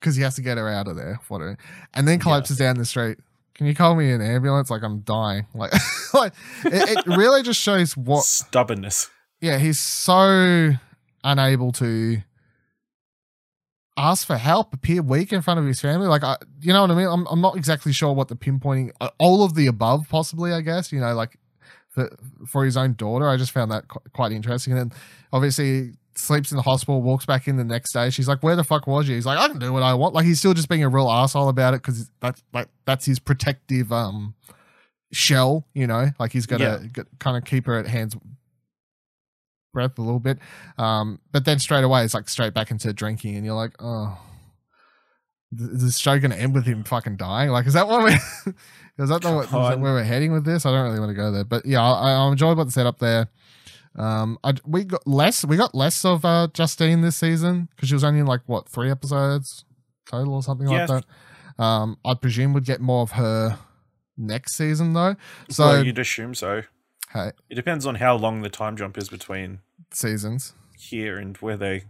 [0.00, 1.56] because he has to get her out of there, whatever,
[1.94, 3.18] and then collapses down the street.
[3.54, 4.70] Can you call me an ambulance?
[4.70, 5.46] Like I'm dying.
[5.54, 5.72] Like,
[6.14, 6.32] like
[6.64, 9.10] it, it really just shows what Stubbornness.
[9.40, 10.72] yeah, he's so
[11.24, 12.22] unable to
[13.96, 16.06] ask for help, appear weak in front of his family.
[16.06, 17.08] Like, I, you know what I mean?
[17.08, 20.92] I'm, I'm not exactly sure what the pinpointing, all of the above, possibly, I guess,
[20.92, 21.36] you know, like
[22.06, 23.28] for, for his own daughter.
[23.28, 24.72] I just found that quite interesting.
[24.76, 24.98] And then
[25.32, 28.10] obviously, sleeps in the hospital, walks back in the next day.
[28.10, 29.14] She's like, Where the fuck was you?
[29.14, 30.14] He's like, I can do what I want.
[30.14, 33.18] Like, he's still just being a real asshole about it because that's like, that's his
[33.18, 34.34] protective, um,
[35.12, 37.02] shell, you know, like he's got to Yeah.
[37.18, 38.16] kind of keep her at hands
[39.72, 40.38] breath a little bit.
[40.76, 44.18] Um, but then straight away, it's like straight back into drinking, and you're like, oh,
[45.56, 47.50] is this show going to end with him fucking dying?
[47.50, 48.12] Like, is that what we?
[48.98, 50.66] is that, the, is that where we're heading with this?
[50.66, 52.98] I don't really want to go there, but yeah, I, I enjoyed what the setup
[52.98, 53.28] there.
[53.96, 55.44] Um, I, we got less.
[55.44, 58.68] We got less of uh, Justine this season because she was only in like what
[58.68, 59.64] three episodes
[60.06, 60.86] total or something Yeah.
[60.86, 61.04] like
[61.56, 61.62] that.
[61.62, 63.58] Um, I presume we'd get more of her
[64.16, 65.16] next season though.
[65.50, 66.62] So well, you'd assume so.
[67.12, 69.60] hey, It depends on how long the time jump is between
[69.92, 70.52] seasons.
[70.76, 71.84] here and where they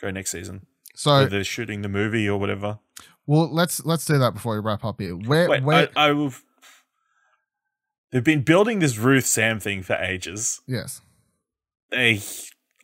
[0.00, 0.66] go next season.
[1.00, 2.78] So Whether they're shooting the movie or whatever.
[3.26, 5.16] Well, let's let's do that before we wrap up here.
[5.16, 6.34] Where Wait, where I, I will.
[8.12, 10.60] They've been building this Ruth Sam thing for ages.
[10.66, 11.00] yes.
[11.90, 12.20] They,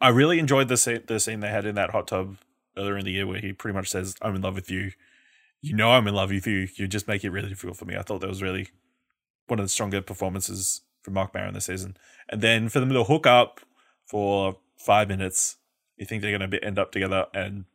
[0.01, 2.39] I really enjoyed the scene, the scene they had in that hot tub
[2.75, 4.93] earlier in the year where he pretty much says, "I'm in love with you."
[5.61, 6.69] You know, I'm in love with you.
[6.75, 7.97] You just make it really difficult for me.
[7.97, 8.69] I thought that was really
[9.47, 11.99] one of the stronger performances from Marc Maron this season.
[12.31, 13.61] And then for them to hook up
[14.07, 15.57] for five minutes,
[15.99, 17.67] you think they're going to end up together, and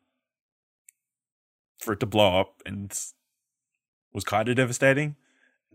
[1.81, 2.97] for it to blow up and
[4.13, 5.15] was kind of devastating.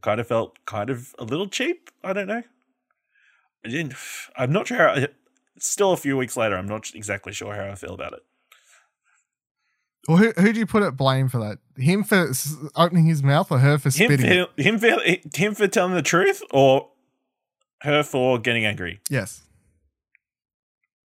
[0.02, 1.90] Kind of felt kind of a little cheap.
[2.04, 2.42] I don't know.
[3.64, 3.94] I didn't.
[4.36, 4.76] I'm not sure.
[4.76, 5.06] How,
[5.58, 6.56] still a few weeks later.
[6.56, 8.20] I'm not exactly sure how I feel about it.
[10.06, 11.58] Well, who who do you put at blame for that?
[11.82, 12.30] Him for
[12.76, 14.26] opening his mouth, or her for Him spitting?
[14.26, 14.50] it?
[14.54, 14.96] for, him for
[15.36, 16.90] him for telling the truth, or
[17.82, 19.00] her for getting angry.
[19.10, 19.42] Yes,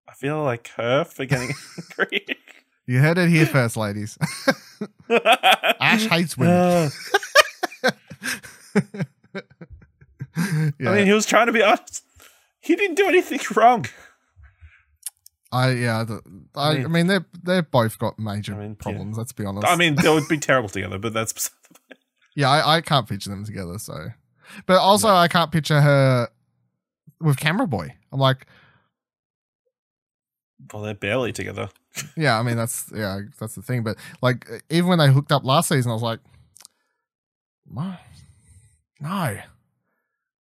[0.07, 1.55] I feel like her for getting
[1.99, 2.25] angry.
[2.87, 4.17] You heard it here first, ladies.
[5.79, 6.55] Ash hates women.
[6.55, 6.89] Uh,
[10.79, 12.03] yeah, I mean, he was trying to be honest.
[12.59, 13.85] He didn't do anything wrong.
[15.51, 16.21] I yeah, the,
[16.55, 18.75] I, I mean- mean they're they've both got major I mean, yeah.
[18.83, 19.17] problems.
[19.17, 19.67] Let's be honest.
[19.67, 21.49] I mean, they would be terrible together, but that's
[22.35, 23.77] yeah, I, I can't picture them together.
[23.77, 24.07] So,
[24.65, 26.29] but also I can't picture her
[27.19, 27.93] with Camera Boy.
[28.13, 28.47] I'm like,
[30.73, 31.69] well, they're barely together.
[32.15, 33.83] Yeah, I mean that's yeah, that's the thing.
[33.83, 36.19] But like even when they hooked up last season, I was like,
[37.69, 37.95] no,
[39.01, 39.39] no,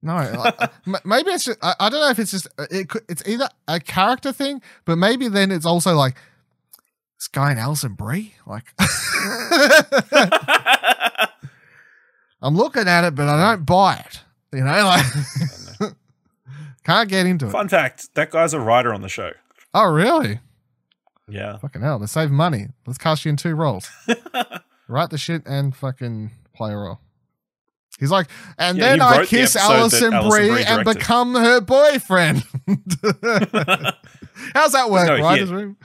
[0.03, 0.15] no.
[0.15, 0.71] Like,
[1.05, 2.89] maybe it's just I, I don't know if it's just uh, it.
[2.89, 6.17] Could, it's either a character thing, but maybe then it's also like
[7.19, 8.35] this guy and Alison Brie.
[8.47, 8.65] Like
[12.43, 14.21] I'm looking at it, but I don't buy it.
[14.53, 15.07] You know, like
[16.85, 17.53] can't get into it.
[17.53, 19.33] Fun fact: that guy's a writer on the show.
[19.75, 20.41] Oh, really?
[21.29, 22.67] Yeah, Fucking hell, Let's save money.
[22.87, 23.89] Let's cast you in two roles.
[24.89, 26.99] Write the shit and fucking play a role.
[28.01, 28.29] He's like,
[28.59, 32.43] and Yeah, then I the kiss episode Alison Alison Brie Brie and become her boyfriend.
[34.55, 35.39] How's that work, No, right?
[35.39, 35.77] he- Is it-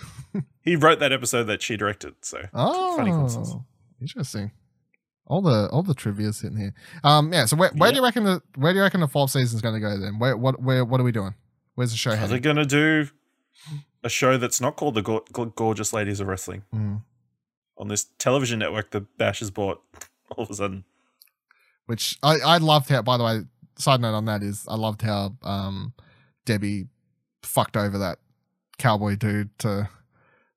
[0.62, 2.16] he wrote that episode that she directed.
[2.22, 3.54] So Oh, funny coincidence.
[4.02, 4.52] interesting.
[5.28, 6.74] All the all the trivia sitting here.
[7.04, 7.46] Um, yeah.
[7.46, 9.76] So where, where do you reckon the where do you reckon the fourth season's going
[9.76, 10.18] to go then?
[10.20, 11.36] Where what where what are we doing?
[11.76, 13.08] Where's the show Are they going to do
[14.04, 15.24] a show that's not called the Gor-
[15.56, 17.02] Gorgeous Ladies of Wrestling Mm.
[17.78, 19.82] on this television network that Bash has bought?
[20.32, 20.86] All of a sudden,
[21.86, 23.42] which I, I loved how by the way
[23.78, 25.94] side note on that is i loved how um
[26.46, 26.88] debbie
[27.44, 28.20] fucked over that
[28.78, 29.88] cowboy dude to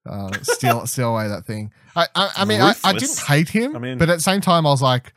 [0.08, 3.74] uh steal steal away that thing i i, I mean I, I didn't hate him
[3.74, 5.12] I mean- but at the same time i was like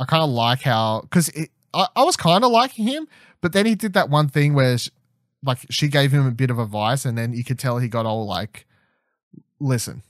[0.00, 1.30] i kind of like how because
[1.72, 3.06] I, I was kind of liking him
[3.40, 4.76] but then he did that one thing where
[5.44, 8.06] like she gave him a bit of advice and then you could tell he got
[8.06, 8.66] all like
[9.60, 10.02] listen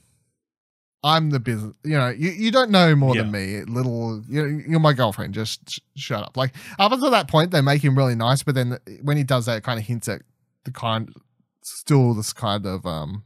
[1.05, 1.75] I'm the business.
[1.83, 4.23] You know, you, you don't know more than me, little.
[4.27, 5.35] You're, you're my girlfriend.
[5.35, 6.35] Just sh- shut up.
[6.35, 9.45] Like up until that point, they make him really nice, but then when he does
[9.45, 10.23] that, it kind of hints at
[10.63, 11.13] the kind,
[11.61, 13.23] still this kind of um,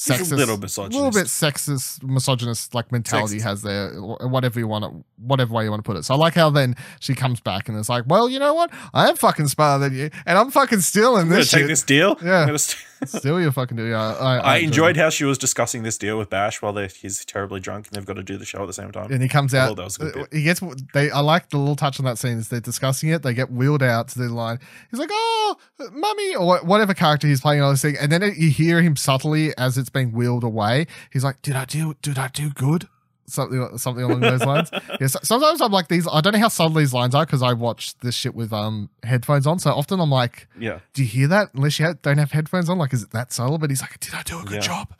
[0.00, 0.96] sexist, a little a misogynist.
[0.96, 3.42] little bit sexist, misogynist like mentality Sexist.
[3.42, 6.04] has there, whatever you want to, whatever way you want to put it.
[6.04, 8.70] So I like how then she comes back and it's like, well, you know what?
[8.94, 12.16] I am fucking smarter than you, and I'm fucking stealing I'm this take this deal.
[12.22, 12.56] Yeah.
[13.00, 13.84] I'm gonna st- Still, you fucking do.
[13.86, 17.24] Yeah, I, I enjoy enjoyed how she was discussing this deal with Bash while he's
[17.24, 19.12] terribly drunk and they've got to do the show at the same time.
[19.12, 19.68] And he comes out.
[19.68, 20.28] thought that was a good.
[20.32, 20.60] He gets.
[20.94, 21.10] They.
[21.10, 22.38] I like the little touch on that scene.
[22.38, 23.22] Is they're discussing it.
[23.22, 24.58] They get wheeled out to the line.
[24.90, 25.56] He's like, "Oh,
[25.92, 29.56] mummy," or whatever character he's playing on this thing, and then you hear him subtly
[29.56, 30.86] as it's being wheeled away.
[31.12, 31.94] He's like, "Did I do?
[32.02, 32.88] Did I do good?"
[33.30, 34.70] Something, something along those lines.
[35.00, 35.06] Yeah.
[35.06, 36.06] so- Sometimes I'm like these.
[36.10, 38.90] I don't know how subtle these lines are because I watch this shit with um
[39.02, 39.58] headphones on.
[39.58, 40.80] So often I'm like, Yeah.
[40.94, 43.32] "Do you hear that?" Unless you ha- don't have headphones on, like, is it that
[43.32, 43.58] subtle?
[43.58, 44.60] But he's like, "Did I do a good Yeah.
[44.60, 44.94] job?"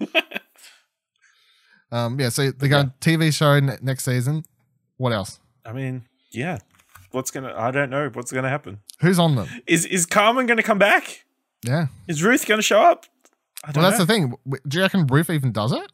[1.92, 2.18] um.
[2.20, 2.28] Yeah.
[2.30, 4.44] So they're going TV show n- next season.
[4.96, 5.40] What else?
[5.64, 6.58] I mean, yeah.
[7.10, 7.54] What's gonna?
[7.56, 8.10] I don't know.
[8.12, 8.80] What's gonna happen?
[9.00, 9.48] Who's on them?
[9.66, 11.24] Is is Carmen gonna come back?
[11.64, 11.86] Yeah.
[12.08, 13.06] Is Ruth gonna show up?
[13.64, 14.04] I don't Well, that's know.
[14.04, 14.34] the thing.
[14.68, 15.90] Do you reckon Ruth even does it?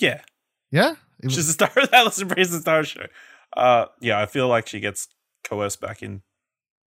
[0.00, 0.20] Yeah,
[0.70, 0.94] Yeah.
[1.22, 3.06] It was- she's the star of the Alison Brie's the Star Show.
[3.56, 5.08] Uh, yeah, I feel like she gets
[5.44, 6.22] coerced back in.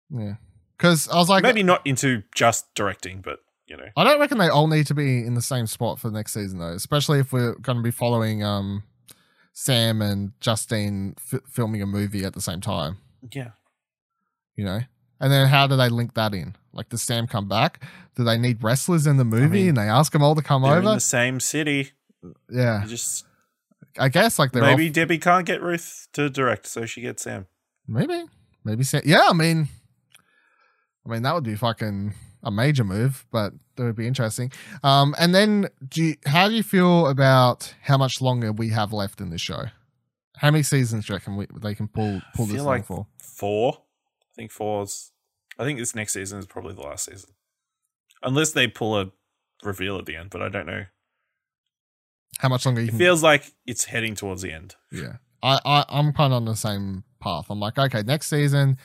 [0.09, 0.35] yeah.
[0.77, 4.37] Because I was like, Maybe not into just directing, but you know, I don't reckon
[4.37, 6.71] they all need to be in the same spot for the next season though.
[6.73, 8.83] Especially if we're going to be following um
[9.53, 12.97] Sam and Justine f- filming a movie at the same time.
[13.33, 13.51] yeah.
[14.55, 14.79] You know.
[15.21, 16.55] And then how do they link that in?
[16.71, 17.83] Like, does Sam come back?
[18.15, 20.61] Do they need wrestlers in the movie mean, and they ask them all to come
[20.61, 20.95] They're in over?
[20.95, 21.91] the same city.
[22.49, 23.25] Yeah, You just
[23.97, 27.23] I guess like they're maybe off- Debbie can't get Ruth to direct, so she gets
[27.23, 27.47] Sam.
[27.87, 28.23] Maybe.
[28.63, 29.01] Maybe Sam.
[29.05, 29.67] Yeah, I mean,
[31.05, 34.51] I mean that would be fucking a major move, but that would be interesting.
[34.83, 38.93] Um, and then, do you, how do you feel about how much longer we have
[38.93, 39.63] left in this show?
[40.37, 43.07] How many seasons do you reckon we, they can pull pull I this like for?
[43.17, 43.73] four.
[44.21, 45.11] I think four's.
[45.57, 47.31] I think this next season is probably the last season,
[48.23, 49.11] unless they pull a
[49.63, 50.29] reveal at the end.
[50.29, 50.85] But I don't know.
[52.39, 52.97] How much longer you It can?
[52.99, 54.75] feels like it's heading towards the end.
[54.91, 57.45] yeah, I, I I'm kind of on the same path.
[57.49, 58.77] I'm like, okay, next season.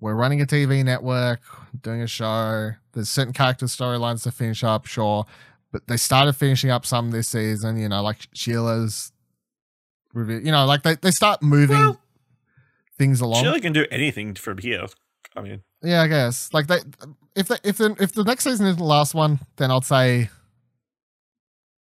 [0.00, 1.40] We're running a TV network,
[1.80, 2.72] doing a show.
[2.92, 5.26] There's certain character storylines to finish up, sure.
[5.70, 9.12] But they started finishing up some this season, you know, like Sheila's
[10.12, 10.38] review.
[10.44, 12.00] You know, like they, they start moving Well,
[12.98, 13.44] things along.
[13.44, 14.86] Sheila can do anything from here.
[15.36, 16.52] I mean, Yeah, I guess.
[16.52, 16.78] Like they,
[17.36, 20.30] if they, if the if the next season is the last one, then I'd say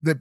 [0.04, 0.18] that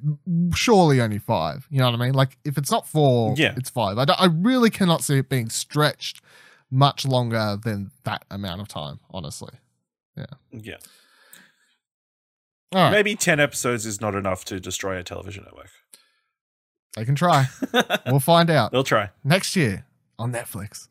[0.54, 1.66] surely only five.
[1.70, 2.14] You know what I mean?
[2.14, 3.54] Like if it's not four, Yeah.
[3.56, 3.98] it's five.
[3.98, 6.20] I, I really cannot see it being stretched
[6.70, 9.00] much longer than that amount of time.
[9.10, 9.54] Honestly.
[10.16, 10.76] yeah,
[12.74, 15.70] right, maybe ten episodes is not enough to destroy a television network.
[16.96, 17.46] they can try.
[18.06, 19.10] we'll find out They'll try.
[19.24, 19.84] next year
[20.18, 20.86] on Netflix.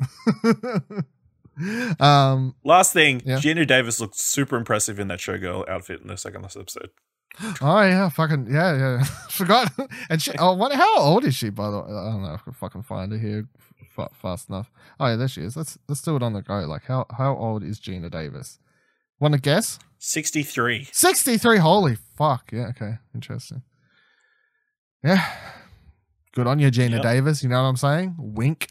[2.02, 2.56] um.
[2.64, 3.38] Last thing, Yeah.
[3.38, 6.90] Geena Davis looked super impressive in that showgirl outfit in the second last episode.
[7.62, 9.04] Oh yeah, fucking yeah, yeah.
[9.30, 9.72] Forgot.
[10.10, 10.32] And she.
[10.40, 10.72] Oh, what?
[10.74, 11.50] How old is she?
[11.50, 12.34] By the way, I don't know.
[12.36, 13.48] if I can fucking find her here
[13.96, 14.72] fa- fast enough.
[15.00, 15.58] Oh yeah, there she is.
[15.58, 16.60] Let's let's do it on the go.
[16.60, 18.60] Like how how old is Geena Davis?
[19.20, 19.80] Want to guess?
[20.00, 20.88] Sixty-three.
[20.92, 21.58] Sixty three.
[21.58, 22.52] Holy fuck.
[22.54, 22.68] Yeah.
[22.68, 22.96] Okay.
[23.14, 23.64] Interesting.
[25.04, 25.26] Yeah.
[26.34, 27.02] Good on you, Geena Yep.
[27.04, 27.44] Davis.
[27.44, 28.16] You know what I'm saying?
[28.18, 28.70] Wink.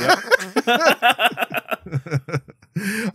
[0.00, 0.18] Yep.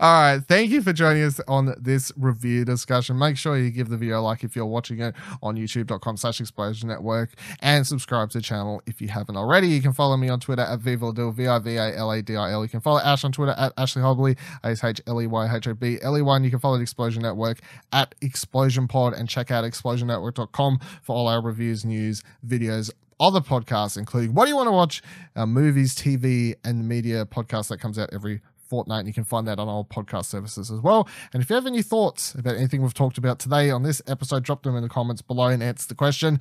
[0.00, 0.40] right.
[0.46, 3.18] Thank you for joining us on this review discussion.
[3.18, 6.40] Make sure you give the video a like if you're watching it on youtube.com slash
[6.40, 9.68] explosion network and subscribe to the channel if you haven't already.
[9.68, 12.62] You can follow me on Twitter at Vivaladil, V-I-V-A-L-A-D-I-L.
[12.62, 16.36] You can follow Ash on Twitter at Ashley Hobley, A-S-H-L-E-Y-H-O-B-L-E-Y.
[16.36, 17.58] And you can follow the Explosion Network
[17.92, 23.96] at Explosion Pod and check out explosionnetwork.com for all our reviews, news, videos, other podcasts,
[23.96, 25.02] including What Do You Want to Watch?
[25.36, 29.00] Our movies, TV, and media podcast that comes out every fortnight.
[29.00, 31.08] And you can find that on all podcast services as well.
[31.32, 34.44] And if you have any thoughts about anything we've talked about today on this episode,
[34.44, 36.40] drop them in the comments below and answer the question.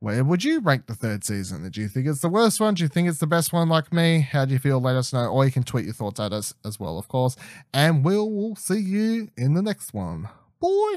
[0.00, 1.68] Where would you rank the third season?
[1.68, 2.74] Do you think it's the worst one?
[2.74, 4.20] Do you think it's the best one like me?
[4.20, 4.80] How do you feel?
[4.80, 5.26] Let us know.
[5.26, 7.36] Or you can tweet your thoughts at us as well, of course.
[7.74, 10.28] And we'll, see you in the next one.
[10.60, 10.96] Boy.